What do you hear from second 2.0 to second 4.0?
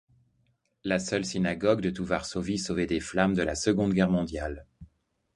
Varsovie sauvée des flammes de la Seconde